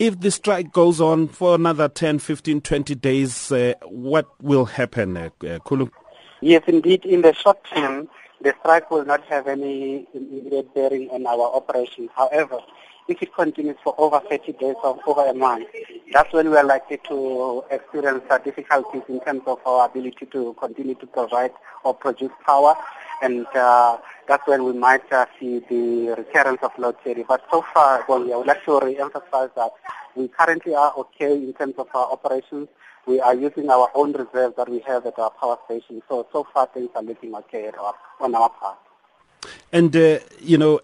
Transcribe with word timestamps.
If 0.00 0.18
the 0.18 0.30
strike 0.30 0.72
goes 0.72 0.98
on 0.98 1.28
for 1.28 1.54
another 1.54 1.86
10, 1.86 2.20
15, 2.20 2.62
20 2.62 2.94
days, 2.94 3.52
uh, 3.52 3.74
what 3.84 4.28
will 4.40 4.64
happen, 4.64 5.14
uh, 5.14 5.28
uh, 5.42 5.58
Khulu? 5.58 5.90
Yes, 6.40 6.62
indeed. 6.66 7.04
In 7.04 7.20
the 7.20 7.34
short 7.34 7.62
term, 7.64 8.08
the 8.40 8.54
strike 8.60 8.90
will 8.90 9.04
not 9.04 9.22
have 9.24 9.46
any 9.46 10.08
immediate 10.14 10.74
bearing 10.74 11.10
on 11.10 11.26
our 11.26 11.54
operations. 11.54 12.08
However, 12.16 12.60
if 13.08 13.20
it 13.20 13.34
continues 13.34 13.76
for 13.84 13.94
over 13.98 14.20
30 14.20 14.52
days 14.52 14.76
or 14.82 14.98
over 15.06 15.26
a 15.28 15.34
month, 15.34 15.68
that's 16.14 16.32
when 16.32 16.48
we 16.48 16.56
are 16.56 16.64
likely 16.64 16.98
to 17.08 17.62
experience 17.70 18.24
difficulties 18.42 19.02
in 19.06 19.20
terms 19.20 19.42
of 19.46 19.58
our 19.66 19.84
ability 19.84 20.24
to 20.32 20.56
continue 20.58 20.94
to 20.94 21.06
provide 21.08 21.52
or 21.84 21.92
produce 21.92 22.32
power. 22.46 22.74
And 23.22 23.46
uh, 23.54 23.98
that's 24.26 24.46
when 24.46 24.64
we 24.64 24.72
might 24.72 25.10
uh, 25.12 25.26
see 25.38 25.60
the 25.68 26.14
recurrence 26.16 26.60
of 26.62 26.72
load 26.78 26.96
shedding. 27.04 27.24
But 27.28 27.42
so 27.50 27.64
far, 27.74 28.04
well, 28.08 28.22
I 28.32 28.36
would 28.36 28.46
like 28.46 28.64
to 28.64 28.80
re-emphasize 28.82 29.50
that 29.56 29.72
we 30.16 30.28
currently 30.28 30.74
are 30.74 30.92
okay 30.96 31.34
in 31.34 31.52
terms 31.52 31.74
of 31.78 31.88
our 31.94 32.10
operations. 32.10 32.68
We 33.06 33.20
are 33.20 33.34
using 33.34 33.70
our 33.70 33.90
own 33.94 34.12
reserves 34.12 34.56
that 34.56 34.68
we 34.68 34.80
have 34.80 35.06
at 35.06 35.18
our 35.18 35.30
power 35.30 35.58
station. 35.64 36.02
So, 36.08 36.26
so 36.32 36.46
far 36.52 36.68
things 36.72 36.90
are 36.94 37.02
looking 37.02 37.34
okay 37.34 37.70
our, 37.78 37.94
on 38.20 38.34
our 38.34 38.50
part. 38.50 38.78
And, 39.72 39.94
uh, 39.94 40.18
you 40.40 40.58
know, 40.58 40.80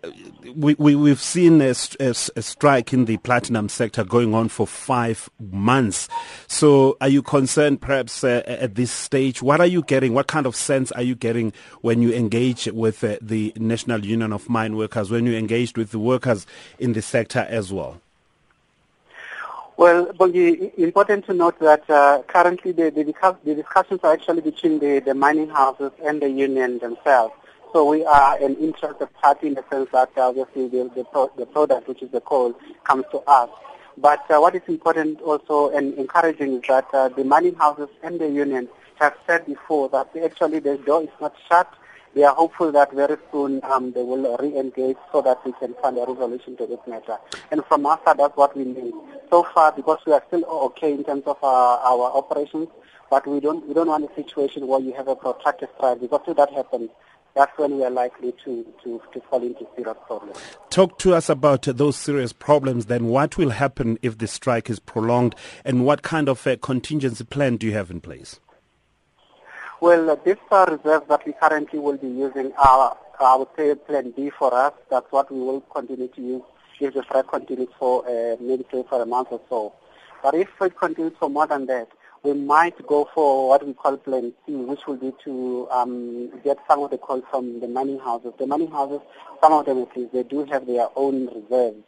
we, 0.54 0.74
we, 0.78 0.94
we've 0.94 1.20
seen 1.20 1.60
a, 1.60 1.74
a, 1.98 2.14
a, 2.36 2.42
strike 2.42 2.92
in 2.92 3.06
the 3.06 3.16
platinum 3.18 3.68
sector 3.68 4.04
going 4.04 4.32
on 4.32 4.48
for 4.48 4.66
five 4.66 5.28
months. 5.40 6.08
So 6.46 6.96
are 7.00 7.08
you 7.08 7.22
concerned 7.22 7.80
perhaps 7.80 8.22
uh, 8.22 8.42
at 8.46 8.76
this 8.76 8.92
stage? 8.92 9.42
What 9.42 9.60
are 9.60 9.66
you 9.66 9.82
getting? 9.82 10.14
What 10.14 10.28
kind 10.28 10.46
of 10.46 10.54
sense 10.54 10.92
are 10.92 11.02
you 11.02 11.16
getting 11.16 11.52
when 11.80 12.00
you 12.00 12.12
engage 12.12 12.66
with 12.66 13.02
uh, 13.02 13.16
the 13.20 13.52
National 13.56 14.04
Union 14.04 14.32
of 14.32 14.48
Mine 14.48 14.76
Workers, 14.76 15.10
when 15.10 15.26
you 15.26 15.34
engaged 15.34 15.76
with 15.76 15.90
the 15.90 15.98
workers 15.98 16.46
in 16.78 16.92
the 16.92 17.02
sector 17.02 17.46
as 17.48 17.72
well? 17.72 18.00
Well, 19.76 20.06
Bongi, 20.06 20.72
important 20.78 21.26
to 21.26 21.34
note 21.34 21.58
that 21.58 21.88
uh, 21.90 22.22
currently 22.28 22.72
the, 22.72 22.90
the, 22.90 23.04
the, 23.44 23.54
discussions 23.54 24.00
are 24.04 24.12
actually 24.14 24.40
between 24.40 24.78
the, 24.78 25.00
the 25.00 25.12
mining 25.12 25.50
houses 25.50 25.92
and 26.02 26.22
the 26.22 26.30
union 26.30 26.78
themselves. 26.78 27.34
So 27.76 27.84
we 27.84 28.06
are 28.06 28.42
an 28.42 28.56
interested 28.56 29.12
party 29.20 29.48
in 29.48 29.52
the 29.52 29.62
sense 29.70 29.90
that 29.92 30.08
obviously 30.16 30.66
the, 30.68 30.90
the, 30.96 31.04
pro, 31.04 31.30
the 31.36 31.44
product, 31.44 31.86
which 31.88 32.00
is 32.00 32.10
the 32.10 32.22
coal, 32.22 32.54
comes 32.84 33.04
to 33.10 33.18
us. 33.26 33.50
But 33.98 34.24
uh, 34.30 34.38
what 34.38 34.54
is 34.54 34.62
important 34.66 35.20
also 35.20 35.68
and 35.76 35.92
encouraging 35.98 36.54
is 36.54 36.62
that 36.68 36.86
uh, 36.94 37.10
the 37.10 37.22
mining 37.22 37.54
houses 37.56 37.90
and 38.02 38.18
the 38.18 38.30
union 38.30 38.70
have 38.98 39.14
said 39.26 39.44
before 39.44 39.90
that 39.90 40.08
actually 40.24 40.60
the 40.60 40.78
door 40.78 41.02
is 41.02 41.10
not 41.20 41.34
shut. 41.50 41.70
They 42.14 42.22
are 42.22 42.34
hopeful 42.34 42.72
that 42.72 42.94
very 42.94 43.18
soon 43.30 43.60
um, 43.64 43.92
they 43.92 44.02
will 44.02 44.38
re-engage 44.38 44.96
so 45.12 45.20
that 45.20 45.44
we 45.44 45.52
can 45.60 45.74
find 45.82 45.98
a 45.98 46.06
resolution 46.06 46.56
to 46.56 46.66
this 46.66 46.80
matter. 46.86 47.18
And 47.50 47.62
from 47.66 47.84
our 47.84 48.00
side, 48.06 48.20
that's 48.20 48.38
what 48.38 48.56
we 48.56 48.64
need. 48.64 48.94
So 49.28 49.46
far, 49.52 49.72
because 49.72 49.98
we 50.06 50.14
are 50.14 50.22
still 50.28 50.46
okay 50.46 50.94
in 50.94 51.04
terms 51.04 51.24
of 51.26 51.36
our, 51.44 51.78
our 51.80 52.16
operations, 52.16 52.68
but 53.10 53.26
we 53.26 53.38
don't 53.38 53.68
we 53.68 53.74
don't 53.74 53.88
want 53.88 54.10
a 54.10 54.14
situation 54.14 54.66
where 54.66 54.80
you 54.80 54.94
have 54.94 55.08
a 55.08 55.14
protracted 55.14 55.68
strike 55.76 56.00
because 56.00 56.22
if 56.26 56.36
that 56.38 56.50
happens, 56.52 56.90
that's 57.36 57.56
when 57.58 57.76
we 57.76 57.84
are 57.84 57.90
likely 57.90 58.32
to, 58.44 58.66
to, 58.82 59.00
to 59.12 59.20
fall 59.28 59.42
into 59.42 59.66
serious 59.76 59.96
problems. 60.06 60.38
Talk 60.70 60.98
to 61.00 61.14
us 61.14 61.28
about 61.28 61.62
those 61.62 61.96
serious 61.96 62.32
problems 62.32 62.86
then. 62.86 63.08
What 63.08 63.36
will 63.36 63.50
happen 63.50 63.98
if 64.00 64.16
the 64.16 64.26
strike 64.26 64.70
is 64.70 64.78
prolonged 64.78 65.34
and 65.62 65.84
what 65.84 66.02
kind 66.02 66.30
of 66.30 66.44
a 66.46 66.56
contingency 66.56 67.24
plan 67.24 67.58
do 67.58 67.66
you 67.66 67.74
have 67.74 67.90
in 67.90 68.00
place? 68.00 68.40
Well, 69.82 70.08
uh, 70.08 70.16
this 70.24 70.38
uh, 70.50 70.64
reserve 70.66 71.06
that 71.08 71.26
we 71.26 71.34
currently 71.34 71.78
will 71.78 71.98
be 71.98 72.08
using, 72.08 72.52
our, 72.54 72.96
I 73.20 73.36
would 73.36 73.48
say 73.54 73.74
plan 73.74 74.14
B 74.16 74.30
for 74.30 74.54
us. 74.54 74.72
That's 74.90 75.06
what 75.12 75.30
we 75.30 75.38
will 75.38 75.60
continue 75.60 76.08
to 76.08 76.20
use 76.22 76.42
if 76.80 76.94
the 76.94 77.02
strike 77.02 77.28
continues 77.28 77.68
for 77.78 78.08
uh, 78.08 78.36
maybe 78.40 78.64
for 78.70 79.02
a 79.02 79.06
month 79.06 79.28
or 79.30 79.42
so. 79.50 79.74
But 80.22 80.34
if 80.34 80.48
it 80.62 80.78
continues 80.78 81.12
for 81.18 81.28
more 81.28 81.46
than 81.46 81.66
that, 81.66 81.88
we 82.26 82.32
might 82.34 82.84
go 82.88 83.08
for 83.14 83.48
what 83.48 83.64
we 83.64 83.72
call 83.72 83.96
plan 83.96 84.32
C, 84.44 84.52
which 84.56 84.80
will 84.88 84.96
be 84.96 85.12
to 85.22 85.68
um, 85.70 86.30
get 86.42 86.58
some 86.68 86.82
of 86.82 86.90
the 86.90 86.98
coal 86.98 87.22
from 87.30 87.60
the 87.60 87.68
mining 87.68 88.00
houses. 88.00 88.32
The 88.36 88.48
mining 88.48 88.72
houses, 88.72 89.00
some 89.40 89.52
of 89.52 89.64
them 89.64 89.78
at 89.82 89.96
least, 89.96 90.12
they 90.12 90.24
do 90.24 90.44
have 90.46 90.66
their 90.66 90.88
own 90.96 91.26
reserves. 91.28 91.84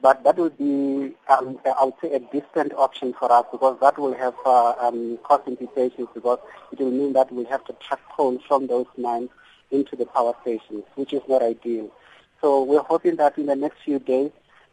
But 0.00 0.22
that 0.22 0.36
would 0.36 0.56
be, 0.56 1.16
um, 1.28 1.58
I 1.66 1.84
would 1.84 1.94
say, 2.00 2.12
a 2.12 2.20
distant 2.20 2.72
option 2.74 3.12
for 3.18 3.32
us 3.32 3.46
because 3.50 3.78
that 3.80 3.98
will 3.98 4.14
have 4.14 4.34
uh, 4.46 4.74
um, 4.78 5.18
cost 5.24 5.48
implications 5.48 6.06
because 6.14 6.38
it 6.70 6.78
will 6.78 6.92
mean 6.92 7.12
that 7.14 7.32
we 7.32 7.44
have 7.44 7.64
to 7.64 7.72
truck 7.74 8.00
coal 8.16 8.38
from 8.46 8.68
those 8.68 8.86
mines 8.96 9.30
into 9.72 9.96
the 9.96 10.06
power 10.06 10.34
stations, 10.42 10.84
which 10.94 11.12
is 11.12 11.22
not 11.28 11.42
ideal. 11.42 11.90
So 12.40 12.62
we're 12.62 12.82
hoping 12.82 13.16
that 13.16 13.36
in 13.36 13.46
the 13.46 13.56
next 13.56 13.78
few 13.84 13.98
days, 13.98 14.30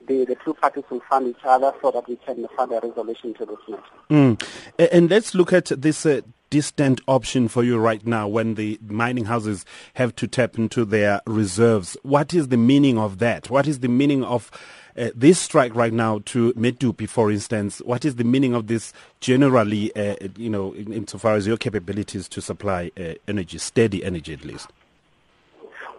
the, 0.08 0.25
the 0.25 0.35
two 0.44 0.53
parties 0.53 0.84
will 0.90 1.02
find 1.09 1.28
each 1.28 1.44
other 1.44 1.74
so 1.81 1.91
that 1.91 2.08
we 2.08 2.16
can 2.18 2.47
find 2.56 2.72
a 2.72 2.80
resolution 2.81 3.34
to 3.35 3.46
this 3.46 3.58
matter. 3.68 3.84
Mm. 4.09 4.90
And 4.91 5.09
let's 5.09 5.34
look 5.34 5.53
at 5.53 5.66
this 5.66 6.06
uh, 6.06 6.22
distant 6.50 7.02
option 7.08 7.47
for 7.47 7.63
you 7.63 7.78
right 7.78 8.06
now 8.06 8.28
when 8.28 8.56
the 8.56 8.80
mining 8.88 9.25
houses 9.25 9.66
have 9.96 10.16
to 10.16 10.28
tap 10.28 10.58
into 10.58 10.85
their 10.85 11.22
reserves. 11.25 11.97
What 12.03 12.34
is 12.34 12.47
the 12.47 12.58
meaning 12.58 12.97
of 12.97 13.19
that? 13.19 13.50
What 13.50 13.68
is 13.68 13.80
the 13.80 13.90
meaning 13.90 14.24
of 14.24 14.50
uh, 14.97 15.09
this 15.13 15.40
strike 15.40 15.75
right 15.75 15.94
now 15.94 16.22
to 16.25 16.53
Medupi, 16.53 17.08
for 17.08 17.31
instance? 17.31 17.79
What 17.79 18.06
is 18.06 18.16
the 18.16 18.24
meaning 18.24 18.53
of 18.53 18.68
this 18.68 18.94
generally, 19.19 19.96
uh, 19.96 20.16
you 20.38 20.50
know, 20.50 20.74
insofar 20.75 21.35
as 21.35 21.46
your 21.46 21.58
capabilities 21.58 22.28
to 22.29 22.41
supply 22.41 22.91
uh, 22.97 23.14
energy, 23.28 23.58
steady 23.58 24.03
energy 24.03 24.34
at 24.34 24.46
least? 24.46 24.69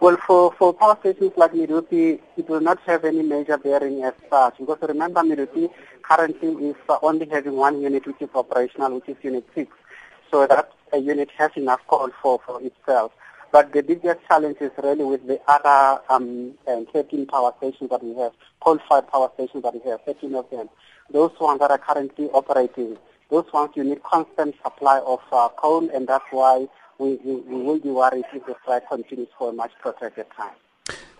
Well, 0.01 0.15
for, 0.25 0.53
for 0.53 0.73
power 0.73 0.97
stations 1.01 1.33
like 1.35 1.51
Medupi, 1.51 2.21
it 2.37 2.47
will 2.47 2.61
not 2.61 2.79
have 2.85 3.03
any 3.03 3.21
major 3.21 3.57
bearing 3.57 4.01
as 4.03 4.13
such. 4.29 4.57
Because 4.57 4.77
remember, 4.87 5.19
Medupi 5.21 5.69
currently 6.03 6.69
is 6.69 6.75
only 7.01 7.27
having 7.27 7.57
one 7.57 7.81
unit 7.81 8.07
which 8.07 8.21
is 8.21 8.29
operational, 8.33 8.95
which 8.95 9.09
is 9.09 9.17
Unit 9.21 9.45
6. 9.53 9.69
So 10.31 10.47
that 10.47 10.71
a 10.93 10.99
unit 10.99 11.29
has 11.37 11.51
enough 11.57 11.81
coal 11.89 12.11
for, 12.21 12.39
for 12.45 12.61
itself. 12.61 13.11
But 13.51 13.73
the 13.73 13.81
biggest 13.81 14.19
challenge 14.25 14.57
is 14.61 14.71
really 14.81 15.03
with 15.03 15.27
the 15.27 15.41
other 15.49 16.01
um, 16.09 16.53
13 16.65 17.25
power 17.25 17.53
stations 17.57 17.89
that 17.89 18.01
we 18.01 18.15
have, 18.15 18.31
coal-fired 18.61 19.09
power 19.09 19.29
stations 19.33 19.63
that 19.63 19.73
we 19.73 19.81
have, 19.89 20.01
13 20.03 20.33
of 20.33 20.49
them. 20.49 20.69
Those 21.11 21.31
ones 21.41 21.59
that 21.59 21.71
are 21.71 21.77
currently 21.77 22.29
operating, 22.29 22.97
those 23.29 23.51
ones 23.51 23.71
you 23.75 23.83
need 23.83 24.01
constant 24.03 24.55
supply 24.63 24.99
of 24.99 25.19
uh, 25.33 25.49
coal, 25.57 25.89
and 25.93 26.07
that's 26.07 26.23
why 26.31 26.69
we, 26.99 27.15
we, 27.23 27.35
we 27.35 27.63
will 27.63 27.79
be 27.79 27.89
worried 27.89 28.25
if 28.33 28.45
the 28.45 28.55
strike 28.61 28.87
continues 28.89 29.29
for 29.37 29.49
a 29.49 29.53
much 29.53 29.71
protracted 29.81 30.27
time. 30.35 30.53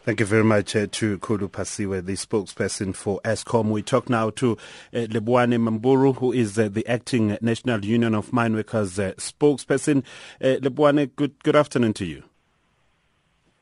Thank 0.03 0.21
you 0.21 0.25
very 0.25 0.43
much 0.43 0.75
uh, 0.75 0.87
to 0.91 1.19
Khulu 1.19 1.49
Phasiwe, 1.49 2.05
the 2.05 2.13
spokesperson 2.13 2.95
for 2.95 3.19
Eskom. 3.23 3.69
We 3.69 3.81
talk 3.81 4.09
now 4.09 4.29
to 4.31 4.53
uh, 4.53 4.97
Lebuane 4.97 5.57
Mammburu, 5.57 6.15
who 6.15 6.31
is 6.31 6.57
uh, 6.57 6.69
the 6.69 6.87
acting 6.87 7.37
National 7.41 7.83
Union 7.83 8.15
of 8.15 8.33
Mine 8.33 8.55
Workers 8.55 8.97
uh, 8.97 9.13
spokesperson. 9.17 10.03
Uh, 10.41 10.57
Lebuane, 10.61 11.11
good, 11.15 11.41
good 11.43 11.55
afternoon 11.55 11.93
to 11.93 12.05
you. 12.05 12.23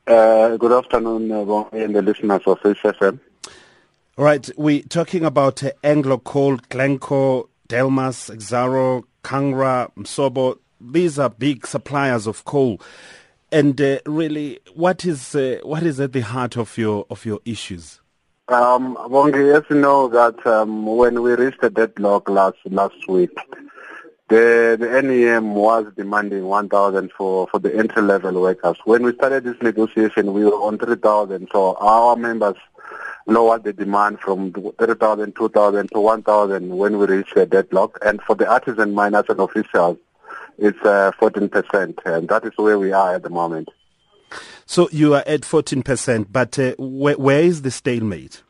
Uh, 0.05 0.55
good 0.55 0.71
afternoon, 0.71 1.31
uh, 1.31 1.63
and 1.73 1.95
the 1.95 2.01
listeners 2.01 2.41
of 2.45 2.59
FM. 2.61 3.19
All 4.17 4.23
right, 4.25 4.49
we're 4.55 4.83
talking 4.83 5.25
about 5.25 5.63
uh, 5.63 5.71
Anglo 5.83 6.17
Coal, 6.19 6.57
Glencore, 6.69 7.49
Delmas, 7.67 8.33
Exxaro, 8.33 9.03
Kangra, 9.23 9.91
Msobo, 9.95 10.59
these 10.79 11.19
are 11.19 11.29
big 11.29 11.65
suppliers 11.67 12.27
of 12.27 12.45
coal. 12.45 12.81
And 13.51 13.79
uh, 13.79 13.99
really, 14.05 14.59
what 14.73 15.05
is 15.05 15.33
uh, 15.33 15.59
what 15.63 15.83
is 15.83 15.99
at 15.99 16.11
the 16.11 16.21
heart 16.21 16.57
of 16.57 16.77
your 16.77 17.05
of 17.09 17.25
your 17.25 17.39
issues? 17.45 18.01
Um, 18.49 18.95
Bongi, 18.95 19.55
as 19.55 19.63
you 19.69 19.77
know 19.77 20.07
that 20.09 20.45
um, 20.45 20.85
when 20.85 21.21
we 21.21 21.33
reached 21.33 21.61
the 21.61 21.69
deadlock 21.69 22.29
last 22.29 22.57
last 22.65 23.07
week, 23.07 23.37
the 24.29 24.75
the 24.79 25.01
NUM 25.01 25.55
was 25.55 25.85
demanding 25.95 26.45
1,000 26.45 27.11
for 27.17 27.47
for 27.47 27.59
the 27.59 27.73
entry 27.73 28.01
level 28.01 28.41
workers. 28.41 28.77
When 28.83 29.03
we 29.03 29.13
started 29.13 29.45
this 29.45 29.61
negotiation, 29.61 30.33
we 30.33 30.43
were 30.43 30.51
on 30.51 30.77
3,000. 30.77 31.47
So 31.51 31.75
our 31.75 32.15
members 32.17 32.55
lowered 33.25 33.63
the 33.63 33.73
demand 33.73 34.19
from 34.19 34.53
3,000, 34.53 35.35
2,000 35.35 35.91
to 35.91 35.99
1,000 35.99 36.69
when 36.69 36.97
we 36.97 37.05
reached 37.05 37.35
a 37.37 37.45
deadlock. 37.45 37.99
And 38.05 38.21
for 38.21 38.35
the 38.35 38.49
artisan 38.49 38.93
miners 38.93 39.25
and 39.29 39.39
officials, 39.39 39.97
it's 40.57 40.79
uh, 40.83 41.11
14%, 41.19 41.97
and 42.05 42.27
that 42.29 42.45
is 42.45 42.51
where 42.55 42.79
we 42.79 42.91
are 42.91 43.15
at 43.15 43.23
the 43.23 43.29
moment. 43.29 43.69
So 44.65 44.89
you 44.91 45.13
are 45.13 45.23
at 45.25 45.41
14%, 45.41 46.27
but 46.29 46.59
uh, 46.59 46.75
where, 46.77 47.15
where 47.15 47.41
is 47.41 47.61
the 47.61 47.71
stalemate? 47.71 48.43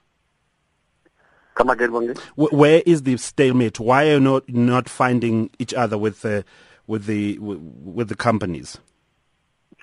Come 1.55 1.69
again? 1.69 2.15
Where 2.35 2.83
is 2.85 3.03
the 3.03 3.17
stalemate? 3.17 3.79
Why 3.79 4.07
are 4.07 4.13
you 4.13 4.19
not, 4.19 4.49
not 4.49 4.89
finding 4.89 5.49
each 5.59 5.73
other 5.73 5.97
with, 5.97 6.23
uh, 6.23 6.43
with, 6.85 7.05
the, 7.05 7.37
with 7.39 8.09
the 8.09 8.15
companies? 8.15 8.77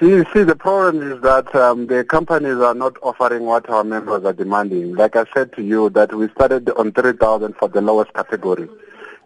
See, 0.01 0.25
see, 0.33 0.43
the 0.43 0.57
problem 0.57 1.13
is 1.13 1.23
that 1.23 1.55
um, 1.55 1.87
the 1.87 2.05
companies 2.05 2.57
are 2.57 2.75
not 2.75 2.97
offering 3.03 3.45
what 3.45 3.69
our 3.71 3.85
members 3.85 4.25
are 4.25 4.33
demanding. 4.33 4.97
Like 4.97 5.15
I 5.15 5.25
said 5.33 5.53
to 5.53 5.63
you, 5.63 5.89
that 5.91 6.13
we 6.13 6.29
started 6.31 6.69
on 6.71 6.93
3,000 6.93 7.55
for 7.57 7.69
the 7.69 7.81
lowest 7.81 8.13
category 8.13 8.69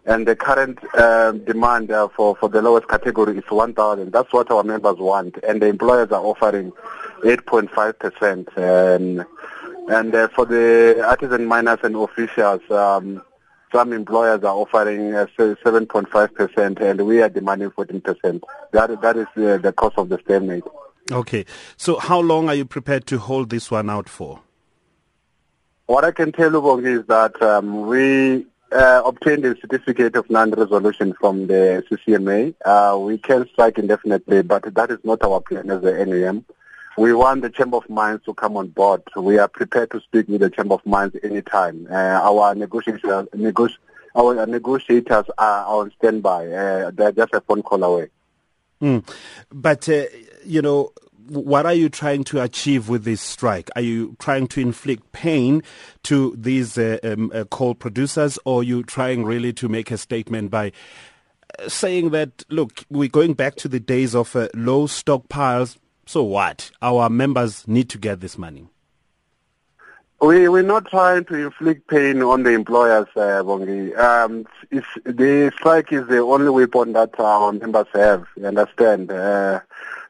and 0.09 0.27
the 0.27 0.35
current 0.35 0.79
uh, 0.95 1.31
demand 1.31 1.91
uh, 1.91 2.07
for, 2.07 2.35
for 2.35 2.49
the 2.49 2.63
lowest 2.63 2.87
category 2.87 3.37
is 3.37 3.43
1,000. 3.47 4.11
That's 4.11 4.33
what 4.33 4.49
our 4.49 4.63
members 4.63 4.97
want, 4.97 5.37
and 5.47 5.61
the 5.61 5.67
employers 5.67 6.11
are 6.11 6.23
offering 6.23 6.71
8.5%. 7.21 8.57
And, 8.57 9.23
and 9.87 10.15
uh, 10.15 10.27
for 10.29 10.47
the 10.47 11.05
artisan 11.07 11.45
miners 11.45 11.77
and 11.83 11.95
officials, 11.95 12.61
um, 12.71 13.21
some 13.71 13.93
employers 13.93 14.43
are 14.43 14.55
offering 14.55 15.13
uh, 15.13 15.27
7.5% 15.37 16.81
and 16.81 17.05
we 17.05 17.21
are 17.21 17.29
demanding 17.29 17.69
14%. 17.69 18.41
That, 18.71 19.01
that 19.01 19.15
is 19.15 19.27
uh, 19.37 19.57
the 19.57 19.71
cost 19.73 19.99
of 19.99 20.09
the 20.09 20.19
stalemate. 20.23 20.63
Okay. 21.11 21.45
So 21.77 21.99
how 21.99 22.19
long 22.19 22.49
are 22.49 22.55
you 22.55 22.65
prepared 22.65 23.05
to 23.07 23.19
hold 23.19 23.51
this 23.51 23.69
one 23.69 23.91
out 23.91 24.09
for? 24.09 24.41
What 25.85 26.03
I 26.03 26.11
can 26.11 26.31
tell 26.31 26.51
you, 26.51 26.61
Bongi, 26.61 26.99
is 27.01 27.05
that 27.07 27.39
um, 27.43 27.85
we 27.85 28.47
uh, 28.71 29.01
obtained 29.05 29.45
a 29.45 29.55
certificate 29.59 30.15
of 30.15 30.29
non-resolution 30.29 31.13
from 31.19 31.47
the 31.47 31.83
CCMA. 31.89 32.55
Uh, 32.63 32.97
we 32.99 33.17
can 33.17 33.47
strike 33.49 33.77
indefinitely, 33.77 34.41
but 34.43 34.73
that 34.75 34.91
is 34.91 34.99
not 35.03 35.23
our 35.23 35.41
plan 35.41 35.69
as 35.69 35.81
the 35.81 36.05
NUM. 36.05 36.45
We 36.97 37.13
want 37.13 37.41
the 37.41 37.49
Chamber 37.49 37.77
of 37.77 37.89
Mines 37.89 38.21
to 38.25 38.33
come 38.33 38.57
on 38.57 38.67
board. 38.67 39.03
We 39.15 39.37
are 39.37 39.47
prepared 39.47 39.91
to 39.91 40.01
speak 40.01 40.27
with 40.27 40.41
the 40.41 40.49
Chamber 40.49 40.75
of 40.75 40.85
Mines 40.85 41.13
anytime. 41.23 41.87
Uh, 41.89 41.93
our 41.95 42.55
negotiators, 42.55 43.27
negoti- 43.35 43.77
our 44.15 44.45
negotiators 44.45 45.25
are 45.37 45.65
on 45.65 45.91
standby. 45.97 46.47
Uh, 46.47 46.91
they're 46.91 47.11
just 47.13 47.33
a 47.33 47.41
phone 47.41 47.63
call 47.63 47.83
away. 47.83 48.09
Mm. 48.81 49.07
But, 49.51 49.87
uh, 49.87 50.05
you 50.45 50.61
know, 50.61 50.91
what 51.29 51.65
are 51.65 51.73
you 51.73 51.89
trying 51.89 52.23
to 52.25 52.41
achieve 52.41 52.89
with 52.89 53.03
this 53.03 53.21
strike? 53.21 53.69
Are 53.75 53.81
you 53.81 54.15
trying 54.19 54.47
to 54.47 54.61
inflict 54.61 55.11
pain 55.11 55.63
to 56.03 56.35
these 56.37 56.77
uh, 56.77 56.97
um, 57.03 57.31
uh, 57.33 57.45
coal 57.45 57.75
producers, 57.75 58.39
or 58.45 58.61
are 58.61 58.63
you 58.63 58.83
trying 58.83 59.23
really 59.25 59.53
to 59.53 59.69
make 59.69 59.91
a 59.91 59.97
statement 59.97 60.51
by 60.51 60.71
uh, 61.59 61.69
saying 61.69 62.09
that, 62.11 62.43
look, 62.49 62.85
we're 62.89 63.09
going 63.09 63.33
back 63.33 63.55
to 63.55 63.67
the 63.67 63.79
days 63.79 64.15
of 64.15 64.35
uh, 64.35 64.49
low 64.53 64.87
stockpiles, 64.87 65.77
so 66.05 66.23
what? 66.23 66.71
Our 66.81 67.09
members 67.09 67.67
need 67.67 67.89
to 67.89 67.97
get 67.97 68.19
this 68.19 68.37
money. 68.37 68.67
We, 70.21 70.49
we're 70.49 70.63
not 70.63 70.87
trying 70.87 71.23
to 71.25 71.35
inflict 71.35 71.87
pain 71.87 72.21
on 72.21 72.43
the 72.43 72.49
employers, 72.49 73.07
uh, 73.15 73.41
Bongi. 73.41 73.97
Um, 73.97 74.45
the 75.05 75.49
strike 75.55 75.93
is 75.93 76.07
the 76.07 76.17
only 76.17 76.49
weapon 76.49 76.91
that 76.91 77.17
our 77.19 77.53
members 77.53 77.87
have, 77.93 78.25
you 78.35 78.45
understand, 78.45 79.11
uh, 79.11 79.61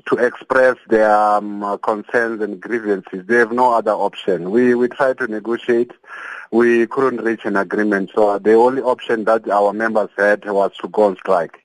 to 0.09 0.17
express 0.17 0.75
their 0.88 1.11
um, 1.11 1.77
concerns 1.83 2.41
and 2.41 2.59
grievances. 2.59 3.25
They 3.25 3.35
have 3.35 3.51
no 3.51 3.73
other 3.73 3.91
option. 3.91 4.51
We, 4.51 4.75
we 4.75 4.88
tried 4.88 5.19
to 5.19 5.27
negotiate. 5.27 5.91
We 6.51 6.88
couldn't 6.88 7.23
reach 7.23 7.45
an 7.45 7.56
agreement. 7.56 8.11
So 8.15 8.39
the 8.39 8.53
only 8.53 8.81
option 8.81 9.25
that 9.25 9.47
our 9.50 9.71
members 9.71 10.09
had 10.17 10.45
was 10.45 10.71
to 10.81 10.88
go 10.89 11.03
on 11.03 11.17
strike. 11.17 11.63